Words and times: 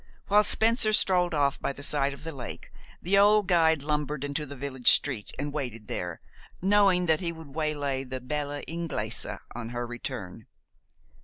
While 0.29 0.43
Spencer 0.43 0.93
strolled 0.93 1.35
off 1.35 1.59
by 1.59 1.73
the 1.73 1.83
side 1.83 2.11
of 2.11 2.23
the 2.23 2.31
lake, 2.31 2.71
the 3.03 3.19
old 3.19 3.47
guide 3.47 3.83
lumbered 3.83 4.23
into 4.23 4.47
the 4.47 4.55
village 4.55 4.89
street, 4.89 5.31
and 5.37 5.53
waited 5.53 5.87
there, 5.87 6.21
knowing 6.59 7.05
that 7.05 7.19
he 7.19 7.31
would 7.31 7.53
waylay 7.53 8.03
the 8.03 8.19
bella 8.19 8.63
Inglesa 8.67 9.37
on 9.53 9.69
her 9.69 9.85
return. 9.85 10.47